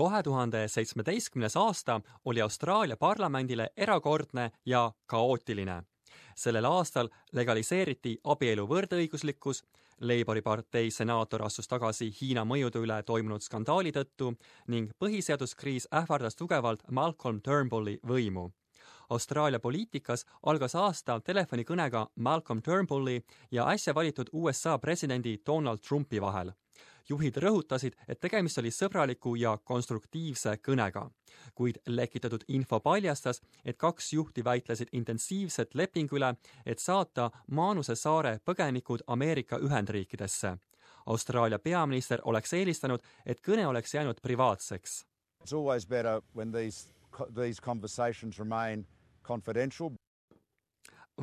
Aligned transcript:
kahe 0.00 0.22
tuhande 0.22 0.68
seitsmeteistkümnes 0.68 1.56
aasta 1.56 2.00
oli 2.24 2.40
Austraalia 2.40 2.96
parlamendile 2.96 3.68
erakordne 3.76 4.50
ja 4.66 4.92
kaootiline. 5.06 5.82
sellel 6.34 6.64
aastal 6.64 7.08
legaliseeriti 7.32 8.18
abielu 8.24 8.64
võrdõiguslikkus, 8.68 9.62
Labori 10.00 10.42
partei 10.42 10.90
senaator 10.90 11.42
astus 11.42 11.68
tagasi 11.68 12.08
Hiina 12.20 12.44
mõjude 12.44 12.80
üle 12.80 13.02
toimunud 13.02 13.44
skandaali 13.44 13.92
tõttu 13.92 14.30
ning 14.66 14.88
põhiseaduskriis 15.04 15.88
ähvardas 16.00 16.36
tugevalt 16.36 16.82
Malcolm 16.90 17.42
Turnbulli 17.42 17.98
võimu. 18.06 18.48
Austraalia 19.10 19.60
poliitikas 19.60 20.24
algas 20.42 20.74
aasta 20.74 21.20
telefonikõnega 21.20 22.06
Malcolm 22.14 22.62
Turnbulli 22.62 23.20
ja 23.50 23.68
äsja 23.68 23.94
valitud 23.94 24.32
USA 24.32 24.78
presidendi 24.78 25.36
Donald 25.46 25.84
Trumpi 25.88 26.20
vahel 26.20 26.54
juhid 27.10 27.36
rõhutasid, 27.42 27.96
et 28.08 28.20
tegemist 28.20 28.58
oli 28.58 28.70
sõbraliku 28.70 29.34
ja 29.38 29.56
konstruktiivse 29.64 30.56
kõnega. 30.68 31.10
kuid 31.54 31.78
lekitatud 31.86 32.44
info 32.48 32.80
paljastas, 32.80 33.40
et 33.64 33.76
kaks 33.78 34.12
juhti 34.12 34.44
väitlesid 34.44 34.88
intensiivset 34.92 35.74
lepingu 35.74 36.16
üle, 36.16 36.34
et 36.66 36.78
saata 36.78 37.30
Maanuse 37.50 37.94
saare 37.94 38.40
põgenikud 38.44 39.02
Ameerika 39.06 39.58
Ühendriikidesse. 39.58 40.58
Austraalia 41.06 41.58
peaminister 41.58 42.20
oleks 42.24 42.52
eelistanud, 42.52 43.00
et 43.26 43.40
kõne 43.40 43.66
oleks 43.66 43.94
jäänud 43.94 44.20
privaatseks. 44.22 45.04
It's 45.40 45.52
always 45.52 45.86
better 45.86 46.20
when 46.36 46.52
these, 46.52 46.92
these 47.34 47.62
conversations 47.62 48.38
remain 48.38 48.86
confidential. 49.22 49.90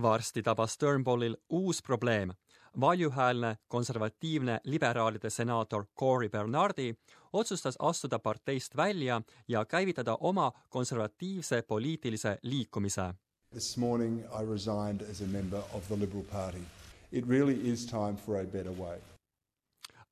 varsti 0.02 0.44
tabas 0.44 0.78
Turnbullil 0.78 1.38
uus 1.50 1.82
probleem 1.82 2.34
valjuhäälne 2.80 3.58
konservatiivne 3.68 4.60
liberaalide 4.64 5.30
senaator 5.30 5.86
Cory 6.00 6.30
Bernardi 6.30 6.96
otsustas 7.34 7.76
astuda 7.80 8.20
parteist 8.20 8.76
välja 8.76 9.22
ja 9.48 9.66
käivitada 9.66 10.18
oma 10.20 10.52
konservatiivse 10.70 11.62
poliitilise 11.62 12.38
liikumise. 12.42 13.14
This 13.52 13.78
morning 13.78 14.20
I 14.20 14.46
resigned 14.52 15.02
as 15.12 15.22
a 15.22 15.26
member 15.26 15.60
of 15.74 15.88
the 15.88 16.00
Liberal 16.00 16.24
Party. 16.24 16.62
It 17.12 17.28
really 17.28 17.72
is 17.72 17.86
time 17.86 18.16
for 18.26 18.36
a 18.36 18.46
better 18.46 18.74
way 18.80 19.00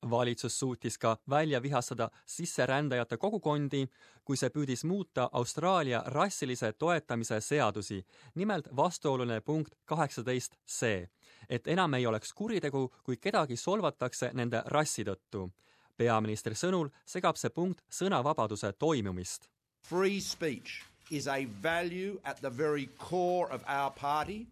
valitsus 0.09 0.59
suutis 0.59 0.97
ka 0.97 1.17
välja 1.29 1.61
vihastada 1.61 2.09
sisserändajate 2.25 3.17
kogukondi, 3.17 3.87
kui 4.25 4.37
see 4.37 4.49
püüdis 4.49 4.83
muuta 4.85 5.29
Austraalia 5.31 6.03
rassilise 6.05 6.73
toetamise 6.73 7.41
seadusi, 7.41 8.05
nimelt 8.35 8.67
vastuoluline 8.75 9.41
punkt 9.41 9.75
kaheksateist 9.85 10.57
C, 10.69 11.09
et 11.49 11.67
enam 11.67 11.93
ei 11.93 12.05
oleks 12.05 12.33
kuritegu, 12.33 12.93
kui 13.03 13.17
kedagi 13.17 13.55
solvatakse 13.55 14.31
nende 14.33 14.63
rassi 14.65 15.03
tõttu. 15.03 15.49
peaministri 15.97 16.55
sõnul 16.55 16.89
segab 17.05 17.37
see 17.37 17.49
punkt 17.49 17.81
sõnavabaduse 17.89 18.73
toimumist. 18.79 19.49
Free 19.87 20.19
speech 20.19 20.83
is 21.11 21.27
a 21.27 21.47
value 21.63 22.19
at 22.23 22.41
the 22.41 22.57
very 22.57 22.89
core 22.97 23.47
of 23.53 23.63
our 23.67 23.91
party 23.91 24.45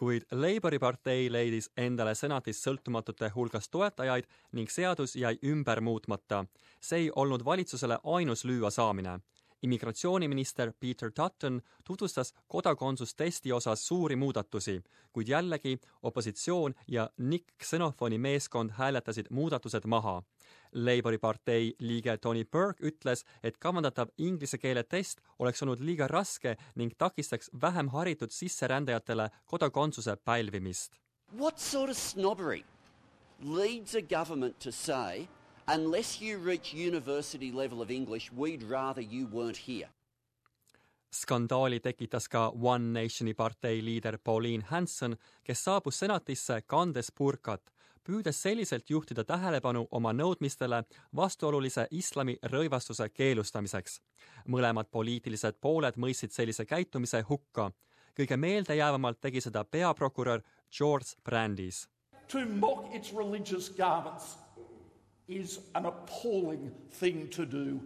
kuid 0.00 0.22
Labori 0.32 0.78
partei 0.78 1.28
leidis 1.32 1.66
endale 1.76 2.14
senatis 2.14 2.62
sõltumatute 2.64 3.28
hulgas 3.34 3.68
toetajaid 3.68 4.24
ning 4.56 4.70
seadus 4.72 5.16
jäi 5.16 5.34
ümber 5.44 5.80
muutmata. 5.80 6.44
see 6.80 6.98
ei 6.98 7.10
olnud 7.16 7.44
valitsusele 7.44 7.98
ainus 8.04 8.44
lüüasaamine 8.44 9.20
immigratsiooniminister 9.62 10.72
Peter 10.80 11.10
Dutton 11.16 11.62
tutvustas 11.84 12.34
kodakondsustesti 12.48 13.52
osas 13.52 13.86
suuri 13.86 14.16
muudatusi, 14.16 14.82
kuid 15.12 15.28
jällegi 15.28 15.78
opositsioon 16.02 16.74
ja 16.88 17.10
Nick 17.18 17.46
Xenofoni 17.64 18.18
meeskond 18.18 18.70
hääletasid 18.70 19.26
muudatused 19.30 19.86
maha. 19.86 20.22
Labori 20.72 21.18
partei 21.18 21.74
liige 21.78 22.16
Tony 22.16 22.44
Burke 22.44 22.86
ütles, 22.86 23.24
et 23.42 23.58
kavandatav 23.58 24.08
inglise 24.18 24.58
keele 24.58 24.82
test 24.82 25.20
oleks 25.38 25.62
olnud 25.62 25.80
liiga 25.80 26.08
raske 26.08 26.56
ning 26.74 26.92
takistaks 26.98 27.50
vähem 27.62 27.88
haritud 27.88 28.30
sisserändajatele 28.30 29.30
kodakondsuse 29.46 30.16
pälvimist. 30.16 30.92
What 31.38 31.58
sort 31.58 31.90
of 31.90 31.96
snobbery 31.96 32.64
leads 33.40 33.94
a 33.94 34.02
government 34.02 34.58
to 34.58 34.70
say 34.72 35.28
unless 35.66 36.22
you 36.22 36.38
reach 36.44 36.74
university 36.74 37.52
level 37.52 37.80
of 37.80 37.90
English, 37.90 38.32
we'd 38.32 38.62
rather 38.62 39.02
you 39.02 39.26
weren't 39.32 39.68
here. 39.68 39.88
skandaali 41.10 41.80
tekitas 41.80 42.28
ka 42.28 42.48
One 42.48 42.92
Nationi 42.92 43.34
partei 43.34 43.82
liider 43.84 44.18
Pauline 44.24 44.62
Hanson, 44.66 45.16
kes 45.44 45.64
saabus 45.64 45.98
senatisse 45.98 46.62
kandes 46.66 47.10
purkat, 47.18 47.72
püüdes 48.04 48.42
selliselt 48.42 48.90
juhtida 48.90 49.24
tähelepanu 49.24 49.86
oma 49.90 50.12
nõudmistele 50.12 50.84
vastuolulise 51.16 51.86
islami 51.90 52.36
rõivastuse 52.42 53.08
keelustamiseks. 53.08 54.00
mõlemad 54.48 54.86
poliitilised 54.90 55.58
pooled 55.60 55.96
mõistsid 55.96 56.30
sellise 56.30 56.64
käitumise 56.64 57.20
hukka. 57.28 57.72
kõige 58.14 58.36
meeldejäävamalt 58.36 59.20
tegi 59.20 59.40
seda 59.40 59.64
peaprokurör 59.64 60.42
George 60.78 61.06
Brandis. 61.24 61.88
To 62.28 62.38
mock 62.46 62.94
its 62.94 63.12
religious 63.12 63.70
garments 63.70 64.36
is 65.30 65.70
an 65.74 65.86
appalling 65.86 66.70
thing 66.98 67.28
to 67.36 67.44
do. 67.44 67.80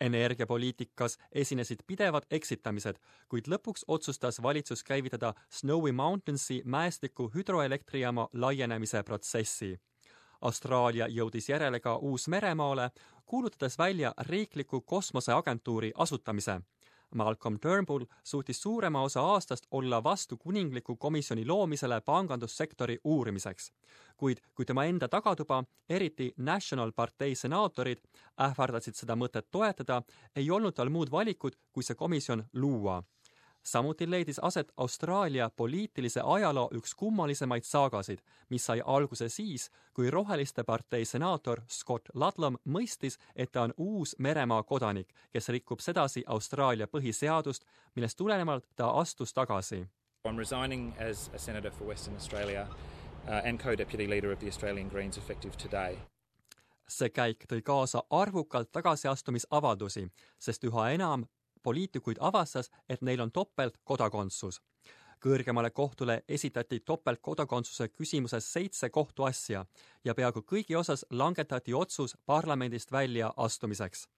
energiapoliitikas 0.00 1.18
esinesid 1.32 1.78
pidevad 1.86 2.22
eksitamised, 2.30 2.96
kuid 3.28 3.48
lõpuks 3.52 3.84
otsustas 3.88 4.42
valitsus 4.42 4.84
käivitada 4.84 5.34
Snowy 5.50 5.92
Mountainsi 5.92 6.62
mäestiku 6.64 7.30
hüdroelektrijaama 7.34 8.28
laienemise 8.32 9.02
protsessi. 9.02 9.80
Austraalia 10.40 11.06
jõudis 11.08 11.48
järele 11.48 11.80
ka 11.80 11.96
Uus-Meremaale, 11.96 12.90
kuulutades 13.26 13.78
välja 13.78 14.14
riikliku 14.18 14.80
kosmoseagentuuri 14.80 15.92
asutamise 15.94 16.60
Malcolm 17.14 17.58
Turnbull 17.58 18.04
suutis 18.24 18.62
suurema 18.62 19.02
osa 19.02 19.20
aastast 19.20 19.66
olla 19.70 20.02
vastu 20.04 20.36
kuningliku 20.36 20.96
komisjoni 20.96 21.46
loomisele 21.46 22.00
pangandussektori 22.00 22.98
uurimiseks. 23.04 23.72
kuid 24.16 24.38
kui 24.54 24.64
tema 24.64 24.84
enda 24.84 25.08
tagatuba, 25.08 25.64
eriti 25.88 26.34
National 26.36 26.92
partei 26.92 27.34
senaatorid, 27.34 27.98
ähvardasid 28.40 28.94
seda 28.94 29.16
mõtet 29.16 29.46
toetada, 29.50 30.02
ei 30.36 30.50
olnud 30.50 30.74
tal 30.74 30.88
muud 30.88 31.10
valikut, 31.10 31.56
kui 31.72 31.82
see 31.82 31.94
komisjon 31.94 32.44
luua 32.52 33.02
samuti 33.62 34.10
leidis 34.10 34.38
aset 34.38 34.72
Austraalia 34.76 35.50
poliitilise 35.56 36.20
ajaloo 36.24 36.68
üks 36.74 36.94
kummalisemaid 36.94 37.62
saagasid, 37.62 38.18
mis 38.48 38.66
sai 38.66 38.82
alguse 38.84 39.28
siis, 39.28 39.70
kui 39.94 40.10
Roheliste 40.10 40.64
partei 40.64 41.04
senaator 41.04 41.60
Scott 41.68 42.08
Ludlam 42.14 42.56
mõistis, 42.64 43.18
et 43.36 43.52
ta 43.52 43.62
on 43.62 43.74
uus 43.76 44.16
Meremaa 44.18 44.62
kodanik, 44.62 45.08
kes 45.30 45.48
rikub 45.48 45.80
sedasi 45.80 46.24
Austraalia 46.26 46.86
põhiseadust, 46.86 47.64
millest 47.94 48.18
tulenevalt 48.18 48.64
ta 48.76 48.90
astus 48.90 49.32
tagasi. 49.32 49.86
I 50.24 50.28
am 50.28 50.38
resigning 50.38 50.94
as 50.98 51.30
a 51.34 51.38
senator 51.38 51.70
for 51.70 51.88
Western 51.88 52.16
Australia 52.16 52.66
uh, 53.28 53.40
and 53.44 53.60
co-deputy 53.60 54.06
leader 54.06 54.32
of 54.32 54.38
the 54.38 54.48
Australian 54.48 54.88
Greens 54.88 55.18
effective 55.18 55.56
today 55.56 55.96
see 56.90 57.10
käik 57.14 57.46
tõi 57.46 57.62
kaasa 57.62 58.02
arvukalt 58.10 58.72
tagasiastumisavaldusi, 58.72 60.08
sest 60.38 60.64
üha 60.66 60.88
enam 60.96 61.26
poliitikuid 61.62 62.16
avastas, 62.20 62.70
et 62.88 63.02
neil 63.02 63.20
on 63.20 63.32
topeltkodakondsus. 63.32 64.60
kõrgemale 65.20 65.70
kohtule 65.70 66.22
esitati 66.28 66.80
topeltkodakondsuse 66.80 67.88
küsimuses 67.88 68.52
seitse 68.52 68.88
kohtuasja 68.90 69.66
ja 70.04 70.14
peaaegu 70.14 70.40
kõigi 70.40 70.76
osas 70.76 71.06
langetati 71.10 71.74
otsus 71.74 72.16
parlamendist 72.26 72.92
välja 72.92 73.32
astumiseks. 73.36 74.08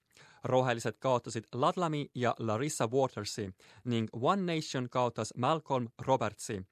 rohelised 0.45 0.99
kaotasid 0.99 1.45
Ladlami 1.55 2.11
ja 2.15 2.35
Larissa 2.39 2.87
Watersi 2.87 3.51
ning 3.85 4.09
One 4.13 4.55
Nation 4.55 4.89
kaotas 4.89 5.35
Malcolm 5.37 5.89
Robertsi 5.99 6.63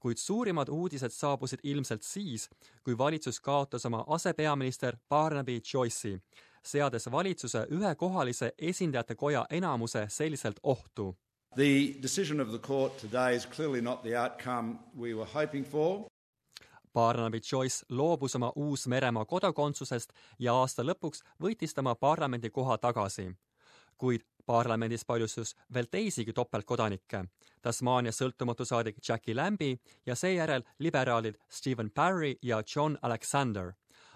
kuid 0.00 0.16
suurimad 0.16 0.68
uudised 0.68 1.10
saabusid 1.10 1.58
ilmselt 1.62 2.02
siis, 2.02 2.50
kui 2.84 2.98
valitsus 2.98 3.40
kaotas 3.40 3.86
oma 3.86 4.04
asepeaminister 4.06 4.96
Barnaby 5.08 5.60
Joyce'i 5.72 6.20
seades 6.62 7.10
valitsuse 7.10 7.66
ühekohalise 7.70 8.52
esindajate 8.58 9.14
koja 9.14 9.46
enamuse 9.50 10.06
selliselt 10.08 10.60
ohtu. 10.62 11.16
The 11.54 11.94
decision 12.02 12.40
of 12.40 12.48
the 12.48 12.58
court 12.58 12.96
today 12.96 13.36
is 13.36 13.46
clearly 13.46 13.80
not 13.80 14.02
the 14.02 14.16
outcome 14.22 14.78
we 14.98 15.14
were 15.14 15.30
hoping 15.34 15.66
for. 15.66 16.08
Barnaby 16.94 17.40
Joyce 17.52 17.86
loobus 17.88 18.34
oma 18.36 18.52
Uus-Meremaa 18.56 19.24
kodakondsusest 19.24 20.12
ja 20.38 20.54
aasta 20.54 20.82
lõpuks 20.82 21.22
võitis 21.42 21.74
tema 21.74 21.94
parlamendikoha 21.94 22.78
tagasi. 22.78 23.34
kuid 23.98 24.20
parlamendis 24.46 25.04
paljustus 25.04 25.56
veel 25.74 25.86
teisigi 25.90 26.32
topeltkodanikke, 26.32 27.24
Tasmaania 27.62 28.12
sõltumatu 28.12 28.64
saadik 28.64 28.96
Jackie 29.08 29.34
Lambi 29.34 29.80
ja 30.06 30.14
seejärel 30.14 30.62
liberaalid 30.78 31.34
Stephen 31.48 31.90
Parry 31.90 32.34
ja 32.42 32.62
John 32.74 32.96
Alexander 33.02 33.72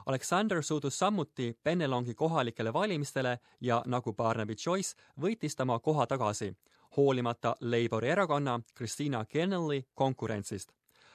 Alexander 0.06 0.62
suudus 0.62 0.98
samuti 0.98 1.58
Bennelongi 1.64 2.14
kohalikele 2.14 2.72
valimistele 2.72 3.38
ja 3.60 3.82
nagu 3.86 4.12
Barnaby 4.12 4.54
Joyce, 4.66 4.96
võitis 5.20 5.56
ta 5.56 5.62
oma 5.62 5.78
koha 5.78 6.06
tagasi, 6.06 6.52
hoolimata 6.96 7.54
Labori 7.60 8.08
erakonna 8.08 8.60
Christina 8.76 9.24
Kennelly 9.24 9.82
konkurentsist. 9.94 10.72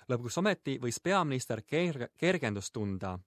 lõpuks 0.08 0.38
ometi 0.40 0.78
võis 0.80 1.02
peaminister 1.04 1.62
ker-, 1.62 2.08
kergendust 2.18 2.74
tunda. 2.74 3.20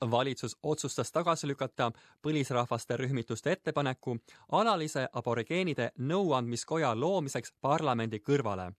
Valitsus 0.00 0.56
otsustas 0.62 1.12
tagasi 1.12 1.46
lükata 1.46 1.92
põlisrahvaste 2.22 2.96
rühmituste 2.96 3.52
ettepaneku 3.52 4.18
alalise 4.52 5.08
aborigeenide 5.12 5.90
nõuandmiskoja 5.98 7.00
loomiseks 7.00 7.52
parlamendi 7.60 8.18
kõrvale 8.18 8.72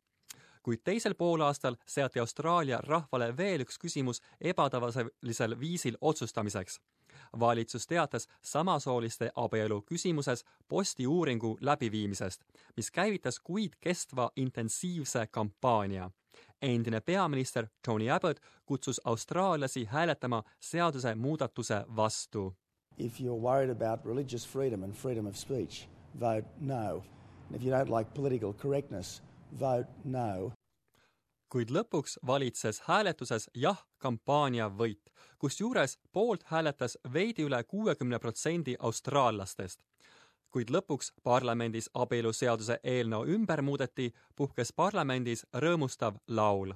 kuid 0.63 0.79
teisel 0.83 1.15
poolaastal 1.15 1.75
seati 1.85 2.19
Austraalia 2.19 2.77
rahvale 2.83 3.37
veel 3.37 3.63
üks 3.65 3.79
küsimus 3.79 4.21
ebatavalisel 4.41 5.59
viisil 5.59 5.97
otsustamiseks. 6.01 6.79
valitsus 7.39 7.87
teatas 7.87 8.27
samasooliste 8.41 9.31
abielu 9.35 9.81
küsimuses 9.81 10.45
postiuuringu 10.67 11.57
läbiviimisest, 11.61 12.41
mis 12.77 12.91
käivitas 12.91 13.39
kuid 13.39 13.73
kestva 13.79 14.29
intensiivse 14.35 15.27
kampaania 15.27 16.11
endine 16.61 17.01
peaminister 17.01 17.67
Tony 17.85 18.09
Abbott 18.09 18.39
kutsus 18.65 19.01
austraallasi 19.03 19.85
hääletama 19.85 20.43
seaduse 20.59 21.15
muudatuse 21.15 21.85
vastu. 21.95 22.55
If 22.97 23.21
you're 23.21 23.41
worried 23.41 23.69
about 23.69 24.05
religious 24.05 24.47
freedom 24.47 24.83
and 24.83 24.93
freedom 24.93 25.25
of 25.25 25.35
speech, 25.35 25.89
vote 26.19 26.47
no. 26.59 27.03
And 27.47 27.55
if 27.55 27.63
you 27.63 27.77
don't 27.77 27.97
like 27.97 28.11
political 28.13 28.53
correctness, 28.53 29.23
vote 29.59 29.87
no. 30.03 30.51
kuid 31.49 31.71
lõpuks 31.73 32.19
valitses 32.27 32.83
hääletuses 32.85 33.47
jah-kampaania 33.57 34.67
võit, 34.69 35.09
kusjuures 35.41 35.95
poolt 36.13 36.43
hääletas 36.51 36.97
veidi 37.13 37.47
üle 37.47 37.63
kuuekümne 37.63 38.19
protsendi 38.19 38.75
austraallastest. 38.79 39.79
Kuid 40.49 40.73
lõpuks 40.73 41.13
parlamendis 41.23 41.89
abieluseaduse 41.93 42.79
eelnõu 42.83 43.25
ümber 43.35 43.61
muudeti, 43.61 44.13
puhkes 44.35 44.73
parlamendis 44.73 45.45
rõõmustav 45.53 46.17
laul 46.27 46.73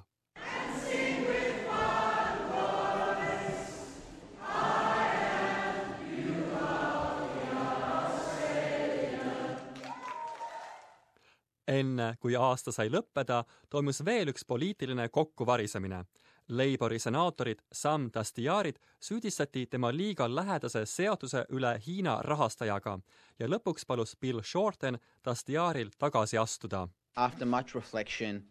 enne 11.74 12.14
kui 12.20 12.36
aasta 12.36 12.72
sai 12.72 12.90
lõppeda, 12.92 13.42
toimus 13.70 14.02
veel 14.04 14.30
üks 14.32 14.44
poliitiline 14.44 15.08
kokkuvarisemine. 15.08 16.04
Labori 16.48 16.98
senaatorid 16.98 17.58
Sam 17.72 18.10
Dastiarid 18.14 18.76
süüdistati 19.00 19.66
tema 19.66 19.90
liiga 19.92 20.28
lähedase 20.36 20.86
seotuse 20.86 21.46
üle 21.48 21.78
Hiina 21.86 22.18
rahastajaga 22.22 22.98
ja 23.38 23.48
lõpuks 23.48 23.86
palus 23.86 24.16
Bill 24.20 24.42
Shorten 24.42 24.98
Dastiaril 25.24 25.90
tagasi 25.98 26.38
astuda. 26.38 26.88
After 27.16 27.46
much 27.46 27.74
reflection, 27.74 28.42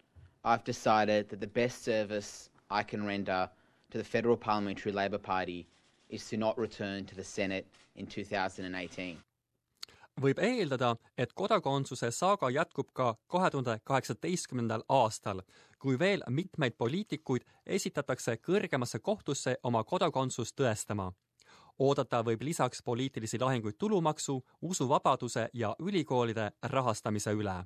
I've 0.43 0.65
decided 0.65 1.29
that 1.29 1.39
the 1.39 1.61
best 1.61 1.83
service 1.83 2.49
I 2.71 2.83
can 2.83 3.05
render 3.05 3.49
to 3.91 3.97
the 3.97 4.03
Federal 4.03 4.37
Parliamentary 4.37 4.91
Labor 4.91 5.19
Party 5.19 5.67
is 6.09 6.29
to 6.29 6.37
not 6.37 6.57
return 6.57 7.05
to 7.05 7.15
the 7.15 7.23
Senate 7.23 7.67
in 7.95 8.07
2018 8.07 9.17
võib 10.21 10.39
eeldada, 10.39 10.95
et 11.17 11.33
kodakondsuse 11.33 12.11
saaga 12.11 12.49
jätkub 12.49 12.91
ka 12.93 13.15
kahe 13.27 13.49
tuhande 13.49 13.79
kaheksateistkümnendal 13.83 14.83
aastal, 14.89 15.41
kui 15.79 15.99
veel 15.99 16.23
mitmeid 16.29 16.77
poliitikuid 16.77 17.45
esitatakse 17.65 18.37
kõrgemasse 18.37 18.99
kohtusse 18.99 19.57
oma 19.63 19.83
kodakondsust 19.83 20.55
tõestama. 20.55 21.11
oodata 21.79 22.23
võib 22.23 22.41
lisaks 22.41 22.83
poliitilisi 22.83 23.39
lahinguid 23.39 23.75
tulumaksu, 23.77 24.43
usuvabaduse 24.61 25.49
ja 25.53 25.75
ülikoolide 25.79 26.51
rahastamise 26.61 27.31
üle 27.31 27.65